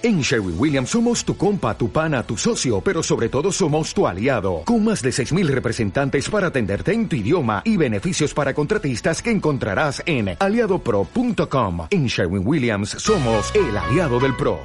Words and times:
En 0.00 0.20
Sherwin 0.20 0.54
Williams 0.56 0.90
somos 0.90 1.24
tu 1.24 1.36
compa, 1.36 1.76
tu 1.76 1.90
pana, 1.90 2.22
tu 2.22 2.36
socio, 2.36 2.80
pero 2.80 3.02
sobre 3.02 3.28
todo 3.28 3.50
somos 3.50 3.92
tu 3.92 4.06
aliado, 4.06 4.62
con 4.64 4.84
más 4.84 5.02
de 5.02 5.10
6.000 5.10 5.48
representantes 5.48 6.30
para 6.30 6.46
atenderte 6.46 6.92
en 6.92 7.08
tu 7.08 7.16
idioma 7.16 7.62
y 7.64 7.76
beneficios 7.76 8.32
para 8.32 8.54
contratistas 8.54 9.20
que 9.20 9.32
encontrarás 9.32 10.00
en 10.06 10.36
aliadopro.com. 10.38 11.88
En 11.90 12.06
Sherwin 12.06 12.46
Williams 12.46 12.90
somos 12.90 13.52
el 13.56 13.76
aliado 13.76 14.20
del 14.20 14.36
PRO. 14.36 14.60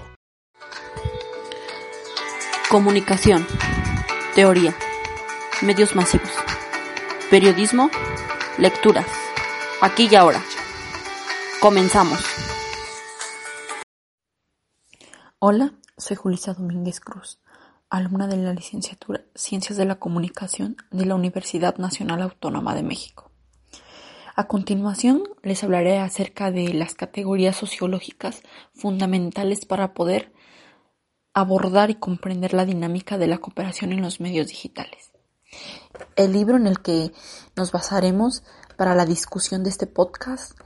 Comunicación, 2.70 3.44
teoría, 4.36 4.76
medios 5.64 5.96
masivos, 5.96 6.30
periodismo, 7.32 7.90
lecturas, 8.60 9.08
aquí 9.82 10.08
y 10.12 10.16
ahora. 10.16 10.44
Comenzamos. 11.60 12.53
Hola, 15.46 15.74
soy 15.98 16.16
Julissa 16.16 16.54
Domínguez 16.54 17.02
Cruz, 17.02 17.42
alumna 17.90 18.28
de 18.28 18.38
la 18.38 18.54
licenciatura 18.54 19.26
Ciencias 19.36 19.78
de 19.78 19.84
la 19.84 19.96
Comunicación 20.00 20.78
de 20.90 21.06
la 21.06 21.16
Universidad 21.16 21.76
Nacional 21.80 22.22
Autónoma 22.22 22.74
de 22.76 22.84
México. 22.84 23.30
A 24.38 24.48
continuación 24.48 25.24
les 25.42 25.62
hablaré 25.62 26.00
acerca 26.00 26.50
de 26.50 26.74
las 26.74 26.96
categorías 26.96 27.58
sociológicas 27.58 28.42
fundamentales 28.74 29.66
para 29.66 29.94
poder 29.94 30.32
abordar 31.34 31.90
y 31.90 31.96
comprender 31.96 32.54
la 32.54 32.64
dinámica 32.64 33.18
de 33.18 33.28
la 33.28 33.40
cooperación 33.40 33.92
en 33.92 34.02
los 34.02 34.22
medios 34.22 34.48
digitales. 34.48 35.12
El 36.16 36.32
libro 36.32 36.56
en 36.56 36.68
el 36.68 36.80
que 36.80 37.12
nos 37.58 37.74
basaremos 37.74 38.46
para 38.78 38.96
la 38.96 39.06
discusión 39.06 39.66
de 39.66 39.72
este 39.72 39.88
podcast 39.88 40.58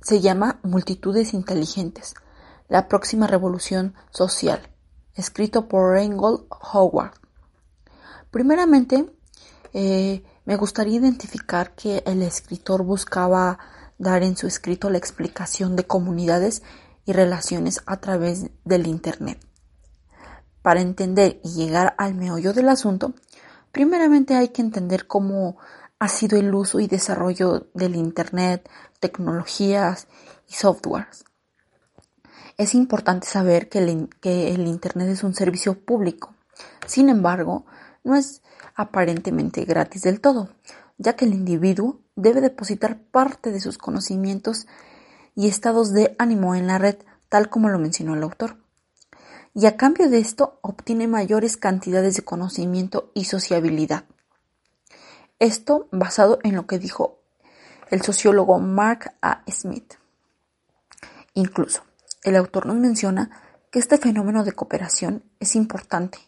se 0.00 0.22
llama 0.22 0.58
Multitudes 0.62 1.34
Inteligentes 1.34 2.14
la 2.72 2.88
próxima 2.88 3.26
revolución 3.26 3.92
social, 4.08 4.66
escrito 5.14 5.68
por 5.68 5.92
Reingold 5.92 6.46
Howard. 6.72 7.12
Primeramente, 8.30 9.12
eh, 9.74 10.24
me 10.46 10.56
gustaría 10.56 10.98
identificar 10.98 11.74
que 11.74 12.02
el 12.06 12.22
escritor 12.22 12.82
buscaba 12.82 13.58
dar 13.98 14.22
en 14.22 14.38
su 14.38 14.46
escrito 14.46 14.88
la 14.88 14.96
explicación 14.96 15.76
de 15.76 15.84
comunidades 15.84 16.62
y 17.04 17.12
relaciones 17.12 17.82
a 17.84 17.98
través 17.98 18.46
del 18.64 18.86
Internet. 18.86 19.38
Para 20.62 20.80
entender 20.80 21.42
y 21.44 21.50
llegar 21.50 21.94
al 21.98 22.14
meollo 22.14 22.54
del 22.54 22.70
asunto, 22.70 23.12
primeramente 23.70 24.34
hay 24.34 24.48
que 24.48 24.62
entender 24.62 25.06
cómo 25.06 25.58
ha 25.98 26.08
sido 26.08 26.38
el 26.38 26.54
uso 26.54 26.80
y 26.80 26.86
desarrollo 26.86 27.66
del 27.74 27.96
Internet, 27.96 28.66
tecnologías 28.98 30.08
y 30.48 30.54
softwares. 30.54 31.26
Es 32.62 32.76
importante 32.76 33.26
saber 33.26 33.68
que 33.68 33.80
el, 33.80 34.66
Internet 34.68 35.08
es 35.08 35.24
un 35.24 35.34
servicio 35.34 35.84
público. 35.84 36.32
Sin 36.86 37.08
embargo, 37.08 37.66
no 38.04 38.14
es 38.14 38.40
aparentemente 38.76 39.64
gratis 39.64 40.02
del 40.02 40.20
todo, 40.20 40.48
ya 40.96 41.16
que 41.16 41.24
el 41.24 41.34
individuo 41.34 41.98
debe 42.14 42.40
depositar 42.40 43.00
parte 43.00 43.50
de 43.50 43.58
sus 43.58 43.78
conocimientos 43.78 44.68
y 45.34 45.48
estados 45.48 45.92
de 45.92 46.14
ánimo 46.20 46.54
en 46.54 46.68
la 46.68 46.78
red, 46.78 46.98
tal 47.28 47.48
como 47.48 47.68
lo 47.68 47.80
mencionó 47.80 48.14
el 48.14 48.22
autor. 48.22 48.58
Y 49.54 49.66
a 49.66 49.76
cambio 49.76 50.08
de 50.08 50.20
esto 50.20 50.60
obtiene 50.62 51.08
mayores 51.08 51.56
cantidades 51.56 52.14
de 52.14 52.22
conocimiento 52.22 53.10
y 53.12 53.24
sociabilidad. 53.24 54.04
Esto 55.40 55.88
basado 55.90 56.38
en 56.44 56.54
lo 56.54 56.68
que 56.68 56.78
dijo 56.78 57.18
el 57.90 58.02
sociólogo 58.02 58.60
Mark 58.60 59.14
A. 59.20 59.42
Smith. 59.50 59.94
Incluso, 61.34 61.82
el 62.22 62.36
autor 62.36 62.66
nos 62.66 62.76
menciona 62.76 63.30
que 63.70 63.78
este 63.78 63.98
fenómeno 63.98 64.44
de 64.44 64.52
cooperación 64.52 65.24
es 65.40 65.56
importante, 65.56 66.18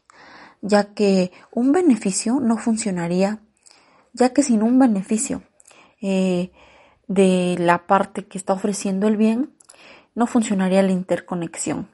ya 0.60 0.94
que 0.94 1.30
un 1.52 1.72
beneficio 1.72 2.40
no 2.40 2.56
funcionaría, 2.56 3.40
ya 4.12 4.32
que 4.32 4.42
sin 4.42 4.62
un 4.62 4.78
beneficio 4.78 5.42
eh, 6.00 6.52
de 7.06 7.56
la 7.58 7.86
parte 7.86 8.27
que 8.27 8.38
está 8.38 8.54
ofreciendo 8.54 9.06
el 9.06 9.16
bien, 9.16 9.54
no 10.14 10.27
funcionaría 10.27 10.83
la 10.83 10.92
interconexión. 10.92 11.88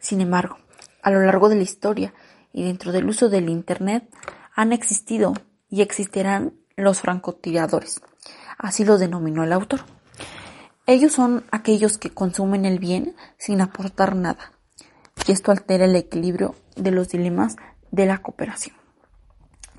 Sin 0.00 0.20
embargo, 0.20 0.58
a 1.02 1.10
lo 1.10 1.20
largo 1.20 1.48
de 1.48 1.56
la 1.56 1.62
historia 1.62 2.14
y 2.52 2.64
dentro 2.64 2.92
del 2.92 3.08
uso 3.08 3.28
del 3.28 3.48
Internet 3.48 4.08
han 4.54 4.72
existido 4.72 5.34
y 5.68 5.82
existirán 5.82 6.54
los 6.76 7.00
francotiradores. 7.00 8.00
Así 8.58 8.84
lo 8.84 8.98
denominó 8.98 9.44
el 9.44 9.52
autor. 9.52 9.80
Ellos 10.86 11.12
son 11.12 11.44
aquellos 11.50 11.96
que 11.96 12.10
consumen 12.10 12.66
el 12.66 12.78
bien 12.78 13.16
sin 13.38 13.62
aportar 13.62 14.14
nada, 14.14 14.52
y 15.26 15.32
esto 15.32 15.50
altera 15.50 15.86
el 15.86 15.96
equilibrio 15.96 16.54
de 16.76 16.90
los 16.90 17.08
dilemas 17.08 17.56
de 17.90 18.04
la 18.04 18.18
cooperación. 18.18 18.76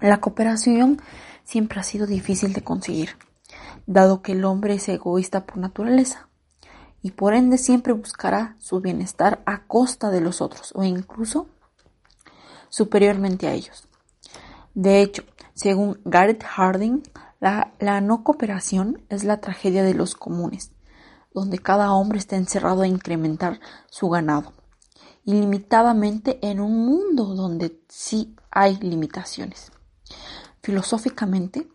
La 0.02 0.20
cooperación 0.20 1.00
siempre 1.44 1.80
ha 1.80 1.84
sido 1.84 2.08
difícil 2.08 2.54
de 2.54 2.64
conseguir, 2.64 3.18
dado 3.86 4.24
que 4.24 4.32
el 4.32 4.46
hombre 4.46 4.74
es 4.74 4.90
egoísta 4.90 5.46
por 5.46 5.58
naturaleza, 5.58 6.28
y 7.04 7.12
por 7.12 7.36
ende 7.36 7.60
siempre 7.60 7.94
buscará 7.94 8.56
su 8.60 8.82
bienestar 8.82 9.44
a 9.46 9.68
costa 9.68 10.10
de 10.10 10.22
los 10.22 10.42
otros, 10.42 10.72
o 10.76 10.84
incluso 10.84 11.48
superiormente 12.70 13.48
a 13.48 13.54
ellos. 13.54 13.88
De 14.74 15.04
hecho, 15.04 15.24
según 15.54 16.00
Garrett 16.04 16.44
Harding, 16.44 17.04
la, 17.40 17.74
la 17.78 18.02
no 18.02 18.24
cooperación 18.24 19.04
es 19.10 19.24
la 19.24 19.40
tragedia 19.40 19.84
de 19.84 19.94
los 19.94 20.16
comunes, 20.16 20.72
donde 21.36 21.60
cada 21.60 21.92
hombre 21.92 22.18
está 22.18 22.38
encerrado 22.38 22.82
a 22.82 22.88
incrementar 22.88 23.60
su 23.90 24.10
ganado, 24.10 24.54
ilimitadamente 25.26 26.40
en 26.42 26.62
un 26.62 26.86
mundo 26.86 27.36
donde 27.36 27.84
sí 27.90 28.36
hay 28.50 28.78
limitaciones. 28.78 29.74
Filosóficamente, 30.64 31.68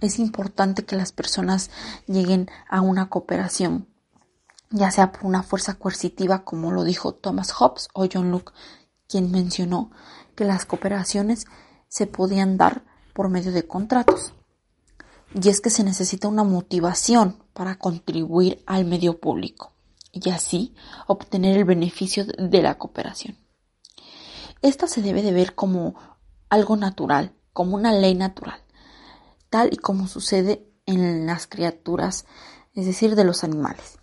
es 0.00 0.20
importante 0.20 0.84
que 0.84 0.94
las 0.94 1.10
personas 1.10 1.70
lleguen 2.06 2.48
a 2.70 2.80
una 2.80 3.10
cooperación, 3.10 3.88
ya 4.70 4.92
sea 4.92 5.10
por 5.10 5.26
una 5.26 5.42
fuerza 5.42 5.74
coercitiva, 5.74 6.44
como 6.44 6.70
lo 6.70 6.84
dijo 6.84 7.12
Thomas 7.12 7.50
Hobbes 7.50 7.88
o 7.94 8.06
John 8.10 8.30
Locke, 8.30 8.52
quien 9.08 9.32
mencionó 9.32 9.90
que 10.36 10.44
las 10.44 10.64
cooperaciones 10.64 11.46
se 11.88 12.06
podían 12.06 12.56
dar 12.56 12.84
por 13.14 13.30
medio 13.30 13.50
de 13.50 13.66
contratos 13.66 14.32
y 15.34 15.48
es 15.48 15.60
que 15.60 15.70
se 15.70 15.84
necesita 15.84 16.28
una 16.28 16.44
motivación 16.44 17.42
para 17.52 17.78
contribuir 17.78 18.62
al 18.66 18.84
medio 18.84 19.20
público 19.20 19.72
y 20.12 20.30
así 20.30 20.74
obtener 21.06 21.56
el 21.56 21.64
beneficio 21.64 22.24
de 22.24 22.62
la 22.62 22.78
cooperación. 22.78 23.36
Esta 24.62 24.86
se 24.86 25.02
debe 25.02 25.22
de 25.22 25.32
ver 25.32 25.54
como 25.54 25.94
algo 26.48 26.76
natural, 26.76 27.32
como 27.52 27.76
una 27.76 27.92
ley 27.92 28.14
natural, 28.14 28.60
tal 29.50 29.72
y 29.72 29.76
como 29.76 30.08
sucede 30.08 30.66
en 30.86 31.26
las 31.26 31.46
criaturas, 31.46 32.24
es 32.74 32.86
decir, 32.86 33.14
de 33.14 33.24
los 33.24 33.44
animales. 33.44 33.98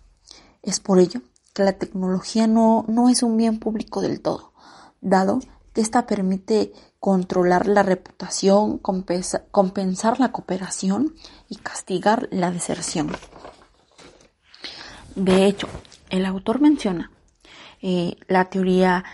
Es 0.62 0.80
por 0.80 0.98
ello 0.98 1.20
que 1.52 1.64
la 1.64 1.72
tecnología 1.72 2.46
no, 2.46 2.84
no 2.88 3.08
es 3.08 3.22
un 3.22 3.36
bien 3.36 3.58
público 3.58 4.00
del 4.00 4.20
todo, 4.20 4.52
dado 5.00 5.40
que 5.72 5.80
ésta 5.80 6.06
permite 6.06 6.72
controlar 7.06 7.68
la 7.68 7.84
reputación, 7.84 8.78
compensar 8.78 10.18
la 10.18 10.32
cooperación 10.32 11.14
y 11.48 11.54
castigar 11.54 12.26
la 12.32 12.50
deserción. 12.50 13.12
De 15.14 15.46
hecho, 15.46 15.68
el 16.10 16.26
autor 16.26 16.60
menciona 16.60 17.12
eh, 17.80 18.16
la 18.26 18.46
teoría 18.46 19.04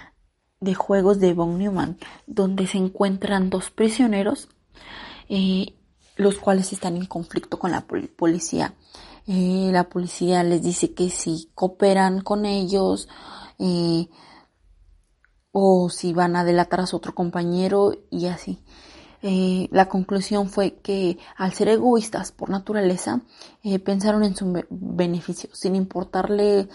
de 0.58 0.72
juegos 0.72 1.20
de 1.20 1.34
von 1.34 1.58
Neumann, 1.58 1.98
donde 2.26 2.66
se 2.66 2.78
encuentran 2.78 3.50
dos 3.50 3.70
prisioneros, 3.70 4.48
eh, 5.28 5.74
los 6.16 6.38
cuales 6.38 6.72
están 6.72 6.96
en 6.96 7.04
conflicto 7.04 7.58
con 7.58 7.72
la 7.72 7.84
policía. 8.16 8.72
Eh, 9.26 9.68
la 9.70 9.90
policía 9.90 10.42
les 10.44 10.62
dice 10.62 10.94
que 10.94 11.10
si 11.10 11.50
cooperan 11.54 12.22
con 12.22 12.46
ellos, 12.46 13.06
o 15.52 15.90
si 15.90 16.12
van 16.12 16.34
a 16.34 16.44
delatar 16.44 16.80
a 16.80 16.86
su 16.86 16.96
otro 16.96 17.14
compañero 17.14 17.92
y 18.10 18.26
así. 18.26 18.58
Eh, 19.24 19.68
la 19.70 19.88
conclusión 19.88 20.48
fue 20.48 20.74
que 20.82 21.16
al 21.36 21.52
ser 21.52 21.68
egoístas 21.68 22.32
por 22.32 22.50
naturaleza, 22.50 23.20
eh, 23.62 23.78
pensaron 23.78 24.24
en 24.24 24.34
su 24.34 24.64
beneficio, 24.68 25.48
sin 25.52 25.76
importarle 25.76 26.68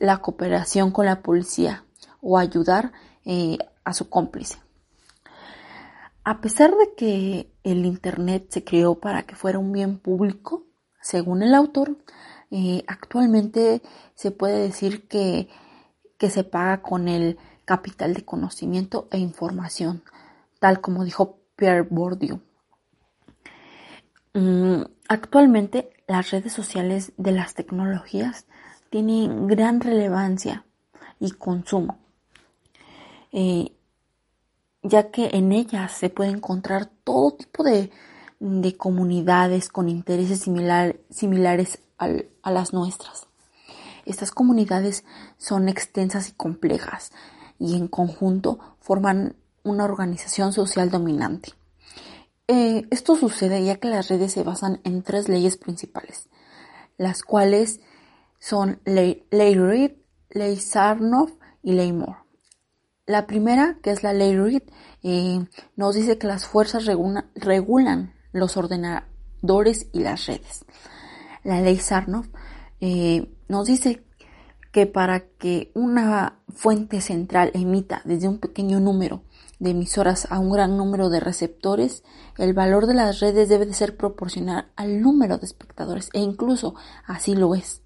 la 0.00 0.18
cooperación 0.18 0.92
con 0.92 1.04
la 1.04 1.20
policía 1.20 1.84
o 2.22 2.38
ayudar 2.38 2.92
eh, 3.26 3.58
a 3.84 3.92
su 3.92 4.08
cómplice. 4.08 4.58
A 6.24 6.40
pesar 6.40 6.70
de 6.70 6.94
que 6.96 7.52
el 7.64 7.84
Internet 7.84 8.46
se 8.48 8.64
creó 8.64 8.94
para 8.94 9.24
que 9.24 9.36
fuera 9.36 9.58
un 9.58 9.72
bien 9.72 9.98
público, 9.98 10.64
según 11.02 11.42
el 11.42 11.54
autor, 11.54 11.98
actualmente 12.86 13.82
se 14.14 14.30
puede 14.30 14.60
decir 14.60 15.06
que, 15.06 15.48
que 16.16 16.30
se 16.30 16.44
paga 16.44 16.80
con 16.80 17.08
el 17.08 17.36
capital 17.64 18.14
de 18.14 18.24
conocimiento 18.24 19.08
e 19.10 19.18
información, 19.18 20.02
tal 20.58 20.80
como 20.80 21.04
dijo 21.04 21.38
Pierre 21.56 21.82
Bourdieu. 21.82 22.40
Mm, 24.34 24.82
actualmente 25.08 25.90
las 26.06 26.30
redes 26.30 26.52
sociales 26.52 27.12
de 27.16 27.32
las 27.32 27.54
tecnologías 27.54 28.46
tienen 28.90 29.46
gran 29.46 29.80
relevancia 29.80 30.64
y 31.20 31.30
consumo, 31.30 31.98
eh, 33.32 33.72
ya 34.82 35.10
que 35.10 35.30
en 35.32 35.52
ellas 35.52 35.92
se 35.92 36.10
puede 36.10 36.30
encontrar 36.30 36.86
todo 37.04 37.32
tipo 37.32 37.64
de, 37.64 37.90
comunidades 38.76 39.70
con 39.70 39.88
intereses 39.88 40.40
similares 40.40 41.78
a 41.96 42.50
las 42.50 42.72
nuestras. 42.74 43.26
Estas 44.04 44.30
comunidades 44.32 45.04
son 45.38 45.70
extensas 45.70 46.28
y 46.28 46.32
complejas 46.32 47.12
y 47.58 47.76
en 47.76 47.88
conjunto 47.88 48.58
forman 48.80 49.36
una 49.62 49.84
organización 49.84 50.52
social 50.52 50.90
dominante. 50.90 51.52
Eh, 52.46 52.86
esto 52.90 53.16
sucede 53.16 53.64
ya 53.64 53.76
que 53.76 53.88
las 53.88 54.08
redes 54.08 54.32
se 54.32 54.42
basan 54.42 54.80
en 54.84 55.02
tres 55.02 55.28
leyes 55.28 55.56
principales, 55.56 56.28
las 56.98 57.22
cuales 57.22 57.80
son 58.38 58.80
Ley, 58.84 59.24
Reed, 59.30 59.92
Ley 60.30 60.56
Sarnoff 60.56 61.32
y 61.62 61.72
Ley 61.72 61.92
Moore. 61.92 62.18
La 63.06 63.26
primera, 63.26 63.78
que 63.82 63.90
es 63.90 64.02
la 64.02 64.12
Ley 64.12 64.36
Reed, 64.36 64.62
eh, 65.02 65.46
nos 65.76 65.94
dice 65.94 66.18
que 66.18 66.26
las 66.26 66.46
fuerzas 66.46 66.84
regulan 66.84 68.14
los 68.32 68.56
ordenadores 68.58 69.86
y 69.92 70.00
las 70.00 70.26
redes. 70.26 70.64
La 71.42 71.60
Ley 71.60 71.78
Sarnoff 71.78 72.28
eh, 72.80 73.30
nos 73.48 73.66
dice 73.66 74.04
que 74.74 74.86
para 74.86 75.20
que 75.20 75.70
una 75.74 76.40
fuente 76.48 77.00
central 77.00 77.52
emita 77.54 78.02
desde 78.04 78.26
un 78.26 78.38
pequeño 78.38 78.80
número 78.80 79.22
de 79.60 79.70
emisoras 79.70 80.26
a 80.32 80.40
un 80.40 80.50
gran 80.50 80.76
número 80.76 81.10
de 81.10 81.20
receptores, 81.20 82.02
el 82.38 82.54
valor 82.54 82.88
de 82.88 82.94
las 82.94 83.20
redes 83.20 83.48
debe 83.48 83.66
de 83.66 83.72
ser 83.72 83.96
proporcional 83.96 84.72
al 84.74 85.00
número 85.00 85.38
de 85.38 85.46
espectadores 85.46 86.10
e 86.12 86.18
incluso 86.18 86.74
así 87.06 87.36
lo 87.36 87.54
es. 87.54 87.82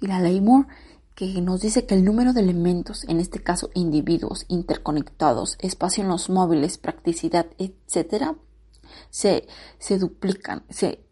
Y 0.00 0.06
la 0.06 0.20
ley 0.20 0.40
Moore 0.40 0.68
que 1.16 1.26
nos 1.40 1.60
dice 1.60 1.86
que 1.86 1.96
el 1.96 2.04
número 2.04 2.32
de 2.32 2.42
elementos, 2.42 3.02
en 3.08 3.18
este 3.18 3.42
caso 3.42 3.70
individuos 3.74 4.44
interconectados, 4.46 5.56
espacio 5.58 6.04
en 6.04 6.08
los 6.08 6.30
móviles, 6.30 6.78
practicidad, 6.78 7.46
etcétera, 7.58 8.36
se, 9.10 9.48
se 9.80 9.98
duplican, 9.98 10.62
se 10.70 11.04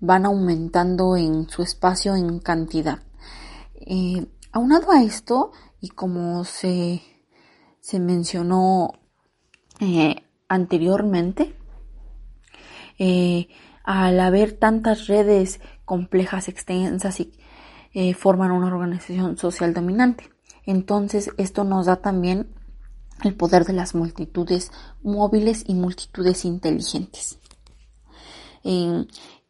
van 0.00 0.26
aumentando 0.26 1.16
en 1.16 1.48
su 1.48 1.62
espacio 1.62 2.14
en 2.16 2.38
cantidad. 2.40 2.98
Eh, 3.86 4.26
aunado 4.52 4.90
a 4.92 5.02
esto, 5.02 5.52
y 5.80 5.90
como 5.90 6.44
se, 6.44 7.02
se 7.80 8.00
mencionó 8.00 8.92
eh, 9.80 10.16
anteriormente, 10.48 11.54
eh, 12.98 13.48
al 13.82 14.18
haber 14.20 14.52
tantas 14.52 15.06
redes 15.06 15.60
complejas, 15.84 16.48
extensas 16.48 17.20
y 17.20 18.14
forman 18.14 18.50
una 18.50 18.68
organización 18.68 19.36
social 19.36 19.74
dominante. 19.74 20.30
Entonces, 20.64 21.30
esto 21.36 21.64
nos 21.64 21.86
da 21.86 21.96
también 21.96 22.54
el 23.22 23.34
poder 23.34 23.64
de 23.64 23.74
las 23.74 23.94
multitudes 23.94 24.72
móviles 25.02 25.64
y 25.66 25.74
multitudes 25.74 26.44
inteligentes. 26.44 27.38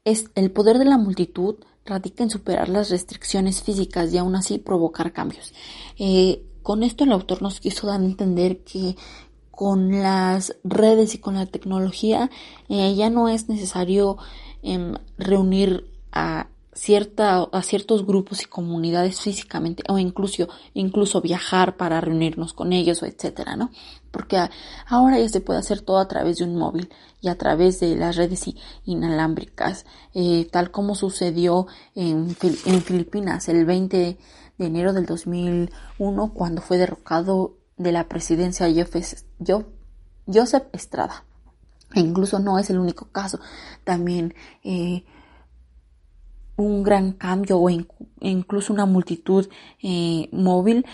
es 0.05 0.31
el 0.35 0.51
poder 0.51 0.79
de 0.79 0.85
la 0.85 0.99
multitud 0.99 1.57
radica 1.85 2.23
en 2.23 2.31
superar 2.31 2.69
las 2.69 2.91
restricciones 2.91 3.63
físicas 3.63 4.13
y 4.13 4.19
aún 4.19 4.37
así 4.37 4.59
provocar 4.59 5.13
cambios. 5.13 5.53
Eh, 5.99 6.43
con 6.63 6.83
esto 6.83 7.05
el 7.05 7.13
autor 7.13 7.43
nos 7.43 7.61
quiso 7.61 7.87
dar 7.87 8.01
a 8.01 8.05
entender 8.05 8.65
que 8.65 8.97
con 9.51 10.03
las 10.03 10.57
redes 10.65 11.15
y 11.15 11.19
con 11.19 11.35
la 11.35 11.47
tecnología 11.47 12.31
eh, 12.69 12.95
ya 12.95 13.11
no 13.11 13.29
es 13.29 13.49
necesario 13.49 14.17
em, 14.63 14.95
reunir 15.19 15.87
a 16.11 16.49
cierta, 16.75 17.43
a 17.43 17.63
ciertos 17.63 18.05
grupos 18.07 18.43
y 18.43 18.47
comunidades 18.47 19.21
físicamente 19.21 19.83
o 19.89 19.99
incluso, 19.99 20.49
incluso 20.75 21.21
viajar 21.21 21.77
para 21.77 22.01
reunirnos 22.01 22.53
con 22.53 22.73
ellos 22.73 23.03
o 23.03 23.07
etcétera, 23.07 23.57
¿no? 23.57 23.71
Porque 24.11 24.39
ahora 24.87 25.19
ya 25.19 25.29
se 25.29 25.41
puede 25.41 25.61
hacer 25.61 25.81
todo 25.81 25.99
a 25.99 26.09
través 26.09 26.39
de 26.39 26.45
un 26.45 26.57
móvil 26.57 26.91
y 27.21 27.29
a 27.29 27.39
través 27.39 27.81
de 27.81 27.97
las 27.97 28.17
redes 28.17 28.45
inalámbricas, 28.85 29.87
eh, 30.13 30.49
tal 30.51 30.71
como 30.71 30.95
sucedió 30.95 31.67
en, 31.95 32.37
en 32.67 32.83
Filipinas 32.83 33.49
el 33.49 33.65
20 33.65 34.19
de 34.59 34.67
enero 34.67 34.93
del 34.93 35.07
2001 35.07 36.33
cuando 36.35 36.63
fue 36.63 36.79
derrocado 36.79 37.57
de 37.77 37.93
la 37.93 38.09
presidencia 38.09 38.69
Joseph 40.27 40.65
Estrada. 40.73 41.25
E 41.95 42.01
incluso 42.01 42.39
no 42.39 42.59
es 42.59 42.71
el 42.71 42.79
único 42.79 43.07
caso. 43.07 43.39
También 43.85 44.35
eh, 44.65 45.05
un 46.57 46.83
gran 46.83 47.13
cambio 47.13 47.59
o 47.59 47.69
incluso 48.21 48.73
una 48.73 48.87
multitud 48.87 49.49
eh, 49.83 50.29
móvil 50.33 50.87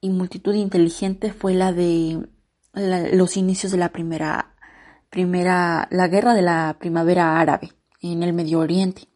y 0.00 0.10
multitud 0.10 0.54
inteligente 0.54 1.32
fue 1.32 1.54
la 1.54 1.72
de 1.72 2.28
los 2.74 3.36
inicios 3.36 3.72
de 3.72 3.78
la 3.78 3.90
primera, 3.90 4.54
primera, 5.10 5.88
la 5.90 6.08
guerra 6.08 6.34
de 6.34 6.42
la 6.42 6.76
primavera 6.78 7.38
árabe 7.38 7.72
en 8.00 8.22
el 8.22 8.32
Medio 8.32 8.60
Oriente, 8.60 9.08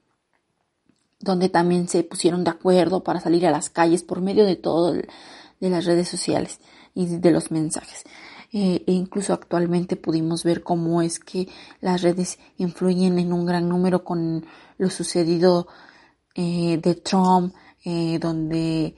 donde 1.21 1.49
también 1.49 1.89
se 1.89 2.05
pusieron 2.05 2.45
de 2.45 2.51
acuerdo 2.51 3.03
para 3.03 3.21
salir 3.21 3.47
a 3.47 3.51
las 3.51 3.71
calles 3.71 4.03
por 4.03 4.21
medio 4.21 4.45
de 4.45 4.57
todo 4.57 4.93
de 4.93 5.71
las 5.71 5.85
redes 5.87 6.09
sociales 6.09 6.61
y 6.95 7.07
de 7.07 7.31
los 7.31 7.51
mensajes. 7.51 8.05
Eh, 8.53 8.85
e 8.87 8.93
incluso 8.93 9.33
actualmente 9.33 9.97
pudimos 9.97 10.45
ver 10.45 10.63
cómo 10.63 11.03
es 11.03 11.19
que 11.19 11.49
las 11.81 12.03
redes 12.03 12.39
influyen 12.59 13.19
en 13.19 13.33
un 13.33 13.45
gran 13.45 13.69
número 13.69 14.05
con 14.05 14.47
lo 14.79 14.91
sucedido 14.91 15.67
eh, 16.35 16.79
de 16.83 16.95
Trump, 16.95 17.55
eh, 17.85 18.19
donde 18.21 18.95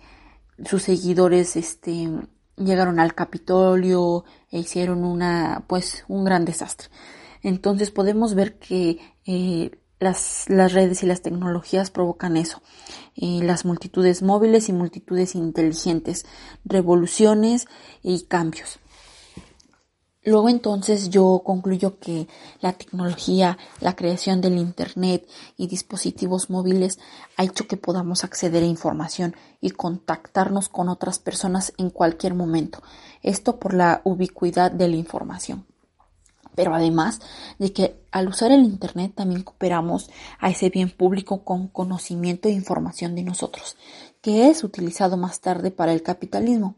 sus 0.65 0.83
seguidores 0.83 1.57
este, 1.57 2.09
llegaron 2.57 3.01
al 3.01 3.15
Capitolio 3.15 4.25
e 4.51 4.59
hicieron 4.59 5.05
una, 5.05 5.65
pues, 5.67 6.05
un 6.09 6.25
gran 6.25 6.45
desastre. 6.45 6.89
Entonces 7.43 7.91
podemos 7.91 8.35
ver 8.35 8.59
que 8.59 8.99
las, 10.01 10.45
las, 10.49 10.73
redes 10.73 11.03
y 11.03 11.07
las 11.07 11.23
tecnologías 11.23 11.91
provocan 11.91 12.37
eso, 12.37 12.63
las 13.15 13.65
multitudes 13.65 14.23
móviles 14.23 14.69
y 14.69 14.73
multitudes 14.73 15.37
inteligentes, 15.37 16.27
revoluciones 16.65 17.67
y 18.03 18.23
cambios. 18.23 18.81
Luego 20.29 20.51
entonces 20.51 21.09
yo 21.09 21.41
concluyo 21.43 21.99
que 21.99 22.29
la 22.61 22.75
tecnología, 22.75 23.57
la 23.81 23.97
creación 23.97 24.43
del 24.43 24.59
Internet 24.59 25.27
y 25.57 25.69
dispositivos 25.69 26.51
móviles 26.51 26.99
ha 27.39 27.45
hecho 27.45 27.67
que 27.67 27.79
podamos 27.79 28.25
acceder 28.25 28.63
a 28.63 28.67
información 28.67 29.35
y 29.63 29.71
contactarnos 29.71 30.69
con 30.69 30.91
otras 30.91 31.19
personas 31.19 31.73
en 31.79 31.89
cualquier 31.89 32.35
momento. 32.35 32.83
Esto 33.23 33.59
por 33.59 33.73
la 33.73 34.03
ubicuidad 34.05 34.71
de 34.71 34.89
la 34.89 34.97
información. 34.97 35.65
Pero 36.55 36.75
además 36.75 37.21
de 37.59 37.73
que 37.73 37.99
al 38.13 38.29
usar 38.29 38.53
el 38.53 38.65
Internet 38.65 39.13
también 39.15 39.45
cooperamos 39.45 40.11
a 40.41 40.51
ese 40.51 40.69
bien 40.69 40.91
público 40.91 41.43
con 41.43 41.69
conocimiento 41.69 42.51
e 42.51 42.53
información 42.53 43.15
de 43.15 43.23
nosotros, 43.23 43.79
que 44.21 44.51
es 44.51 44.63
utilizado 44.63 45.17
más 45.17 45.41
tarde 45.41 45.71
para 45.71 45.95
el 45.95 46.03
capitalismo. 46.03 46.75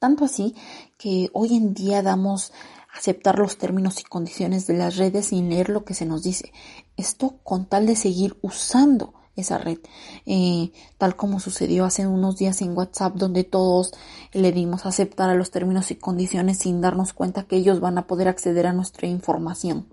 Tanto 0.00 0.24
así 0.24 0.54
que 0.96 1.28
hoy 1.32 1.56
en 1.56 1.74
día 1.74 2.02
damos 2.02 2.52
aceptar 2.92 3.38
los 3.38 3.58
términos 3.58 4.00
y 4.00 4.04
condiciones 4.04 4.66
de 4.66 4.74
las 4.74 4.96
redes 4.96 5.26
sin 5.26 5.50
leer 5.50 5.68
lo 5.68 5.84
que 5.84 5.94
se 5.94 6.06
nos 6.06 6.22
dice. 6.22 6.52
Esto 6.96 7.38
con 7.42 7.66
tal 7.66 7.86
de 7.86 7.96
seguir 7.96 8.36
usando 8.42 9.14
esa 9.36 9.58
red, 9.58 9.78
eh, 10.26 10.72
tal 10.98 11.14
como 11.14 11.38
sucedió 11.38 11.84
hace 11.84 12.06
unos 12.06 12.36
días 12.36 12.60
en 12.60 12.76
WhatsApp, 12.76 13.14
donde 13.14 13.44
todos 13.44 13.92
le 14.32 14.50
dimos 14.50 14.84
aceptar 14.84 15.30
a 15.30 15.34
los 15.34 15.52
términos 15.52 15.90
y 15.92 15.96
condiciones 15.96 16.58
sin 16.58 16.80
darnos 16.80 17.12
cuenta 17.12 17.44
que 17.44 17.56
ellos 17.56 17.78
van 17.78 17.98
a 17.98 18.06
poder 18.06 18.26
acceder 18.26 18.66
a 18.66 18.72
nuestra 18.72 19.06
información. 19.06 19.86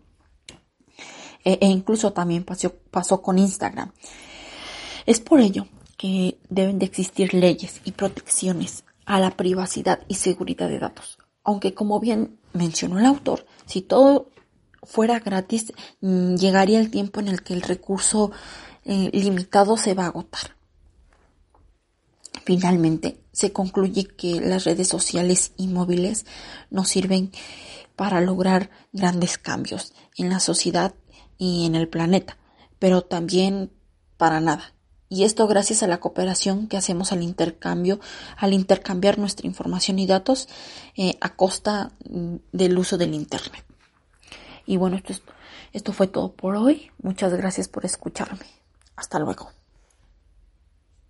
E, 1.44 1.60
e 1.62 1.68
incluso 1.68 2.12
también 2.12 2.44
pasó, 2.44 2.74
pasó 2.90 3.22
con 3.22 3.38
Instagram. 3.38 3.92
Es 5.06 5.20
por 5.20 5.40
ello 5.40 5.68
que 5.96 6.40
deben 6.50 6.80
de 6.80 6.88
existir 6.88 7.34
leyes 7.36 7.82
y 7.86 7.92
protecciones 7.92 8.84
a 9.06 9.20
la 9.20 9.32
privacidad 9.32 10.00
y 10.08 10.16
seguridad 10.16 10.68
de 10.68 10.80
datos. 10.80 11.20
Aunque 11.44 11.76
como 11.76 12.00
bien 12.00 12.40
mencionó 12.56 13.00
el 13.00 13.06
autor, 13.06 13.46
si 13.66 13.82
todo 13.82 14.30
fuera 14.84 15.20
gratis, 15.20 15.74
mm, 16.02 16.36
llegaría 16.36 16.80
el 16.80 16.92
tiempo 16.92 17.20
en 17.20 17.28
el 17.28 17.44
que 17.44 17.54
el 17.54 17.62
recurso 17.62 18.32
eh, 18.84 19.10
limitado 19.14 19.78
se 19.78 19.94
va 19.94 20.04
a 20.06 20.08
agotar. 20.08 20.56
Finalmente, 22.44 23.20
se 23.32 23.52
concluye 23.52 24.06
que 24.06 24.40
las 24.40 24.66
redes 24.66 24.88
sociales 24.88 25.54
y 25.58 25.68
móviles 25.68 26.26
nos 26.70 26.90
sirven 26.90 27.32
para 27.96 28.22
lograr 28.22 28.70
grandes 28.94 29.38
cambios 29.38 29.94
en 30.16 30.30
la 30.30 30.40
sociedad 30.40 30.94
y 31.38 31.66
en 31.66 31.76
el 31.76 31.88
planeta, 31.88 32.38
pero 32.78 33.02
también 33.02 33.72
para 34.18 34.40
nada. 34.40 34.75
Y 35.08 35.24
esto 35.24 35.48
gracias 35.48 35.84
a 35.84 35.88
la 35.88 36.00
cooperación 36.00 36.68
que 36.68 36.78
hacemos 36.78 37.12
al 37.12 37.22
intercambio, 37.22 38.00
al 38.38 38.54
intercambiar 38.54 39.20
nuestra 39.20 39.46
información 39.46 40.00
y 40.00 40.08
datos 40.08 40.50
eh, 40.96 41.18
a 41.22 41.36
costa 41.36 41.92
mm, 42.10 42.36
del 42.52 42.78
uso 42.78 42.98
del 42.98 43.14
Internet. 43.14 43.64
Y 44.66 44.78
bueno, 44.78 44.98
esto, 44.98 45.14
esto 45.74 45.94
fue 45.94 46.08
todo 46.08 46.32
por 46.32 46.56
hoy. 46.56 46.92
Muchas 47.02 47.34
gracias 47.34 47.68
por 47.68 47.86
escucharme. 47.86 48.46
Hasta 48.96 49.20
luego. 49.20 49.52